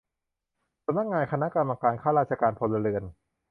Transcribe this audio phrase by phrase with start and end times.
[0.85, 3.03] สำนักงานคณะกรรมการข้าราชการพลเรือน